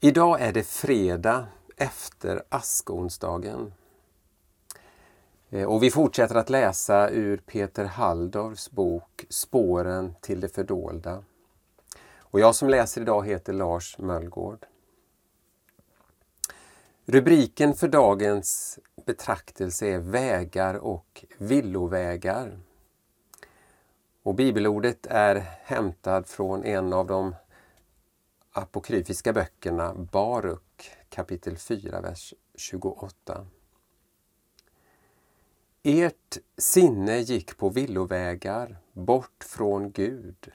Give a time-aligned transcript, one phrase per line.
[0.00, 1.46] Idag är det fredag
[1.76, 3.72] efter askonsdagen.
[5.50, 11.24] Eh, och vi fortsätter att läsa ur Peter Halldorfs bok Spåren till det fördolda.
[12.16, 14.66] Och jag som läser idag heter Lars Möllgård.
[17.04, 22.58] Rubriken för dagens betraktelse är Vägar och villovägar.
[24.22, 27.34] Och bibelordet är hämtad från en av de
[28.52, 33.46] apokryfiska böckerna Baruk kapitel 4, vers 28.
[35.82, 40.52] Ert sinne gick på villovägar bort från Gud.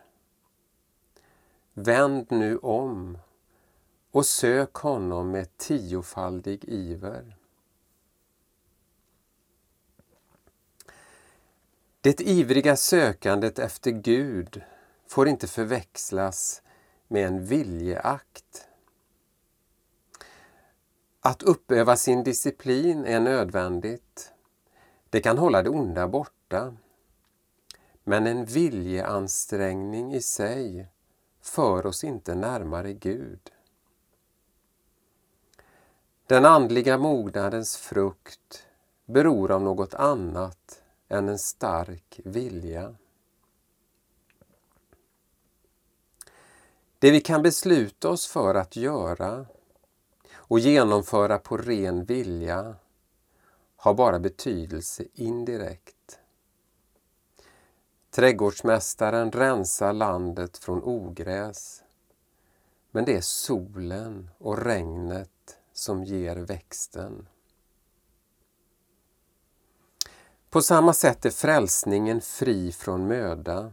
[1.74, 3.18] Vänd nu om
[4.12, 7.38] och sök honom med tiofaldig iver.
[12.02, 14.62] Det ivriga sökandet efter Gud
[15.08, 16.62] får inte förväxlas
[17.13, 18.67] med en viljeakt.
[21.22, 24.33] Att uppöva sin disciplin är nödvändigt.
[25.09, 26.75] Det kan hålla det onda borta.
[28.03, 30.88] Men en viljeansträngning i sig
[31.42, 33.52] för oss inte närmare Gud.
[36.27, 38.67] Den andliga mognadens frukt
[39.05, 42.95] beror av något annat än en stark vilja.
[47.04, 49.46] Det vi kan besluta oss för att göra
[50.34, 52.76] och genomföra på ren vilja
[53.76, 56.20] har bara betydelse indirekt.
[58.12, 61.84] Trädgårdsmästaren rensar landet från ogräs.
[62.92, 67.28] Men det är solen och regnet som ger växten.
[70.50, 73.72] På samma sätt är frälsningen fri från möda.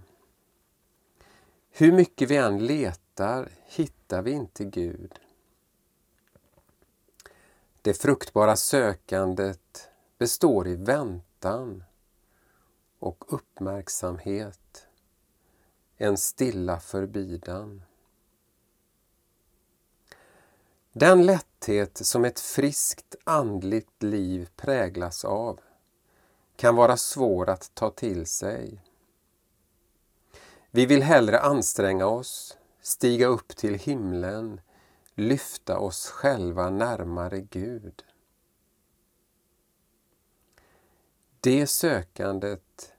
[1.71, 5.21] Hur mycket vi än letar letar hittar vi inte Gud.
[7.83, 11.85] Det fruktbara sökandet består i väntan
[12.99, 14.87] och uppmärksamhet,
[15.97, 17.83] en stilla förbidan.
[20.93, 25.61] Den lätthet som ett friskt andligt liv präglas av
[26.57, 28.83] kan vara svår att ta till sig.
[30.71, 34.61] Vi vill hellre anstränga oss, stiga upp till himlen,
[35.15, 38.05] lyfta oss själva närmare Gud.
[41.41, 42.93] Det sökandet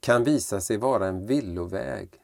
[0.00, 2.22] kan visa sig vara en villoväg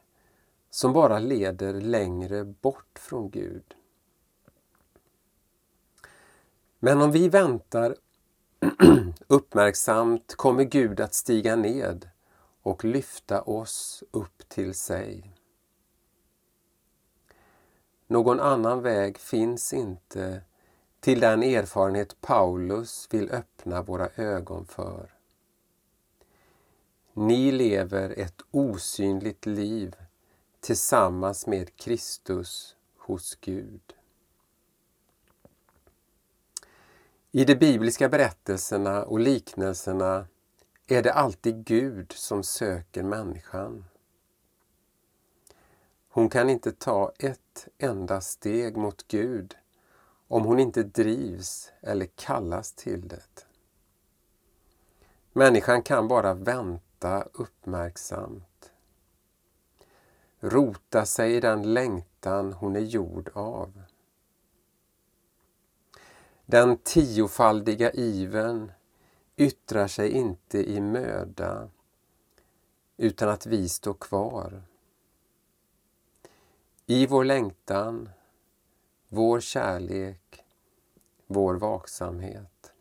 [0.71, 3.75] som bara leder längre bort från Gud.
[6.79, 7.97] Men om vi väntar
[9.27, 12.09] uppmärksamt kommer Gud att stiga ned
[12.63, 15.34] och lyfta oss upp till sig.
[18.15, 20.43] Någon annan väg finns inte
[21.01, 25.15] till den erfarenhet Paulus vill öppna våra ögon för.
[27.13, 29.97] Ni lever ett osynligt liv
[30.61, 33.95] tillsammans med Kristus hos Gud.
[37.33, 40.27] I de bibliska berättelserna och liknelserna
[40.87, 43.85] är det alltid Gud som söker människan.
[46.15, 49.57] Hon kan inte ta ett enda steg mot Gud
[50.29, 53.47] om hon inte drivs eller kallas till det.
[55.33, 58.73] Människan kan bara vänta uppmärksamt.
[60.41, 63.83] Rota sig i den längtan hon är gjord av.
[66.47, 68.73] Den tiofaldiga iven
[69.37, 71.69] yttrar sig inte i möda
[72.97, 74.63] utan att vi står kvar.
[76.87, 78.11] I vår längtan,
[79.09, 80.45] vår kärlek,
[81.27, 82.73] vår vaksamhet.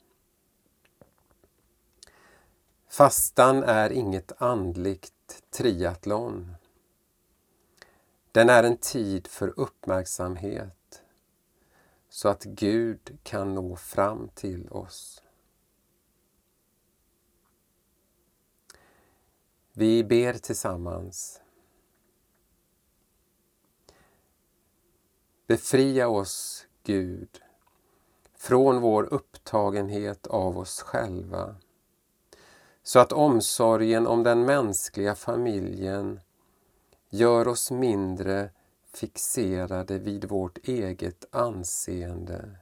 [2.87, 6.55] Fastan är inget andligt triathlon.
[8.31, 11.03] Den är en tid för uppmärksamhet
[12.09, 15.23] så att Gud kan nå fram till oss.
[19.73, 21.42] Vi ber tillsammans.
[25.53, 27.41] Befria oss, Gud,
[28.37, 31.55] från vår upptagenhet av oss själva
[32.83, 36.19] så att omsorgen om den mänskliga familjen
[37.09, 38.49] gör oss mindre
[38.93, 42.55] fixerade vid vårt eget anseende,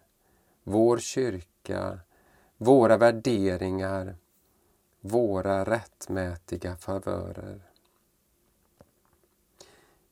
[0.63, 1.99] vår kyrka,
[2.57, 4.15] våra värderingar,
[5.01, 7.61] våra rättmätiga favörer.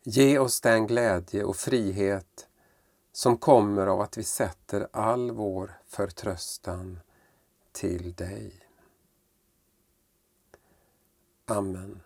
[0.04, 2.49] Ge oss den glädje och frihet
[3.20, 7.00] som kommer av att vi sätter all vår förtröstan
[7.72, 8.54] till dig.
[11.46, 12.02] Amen.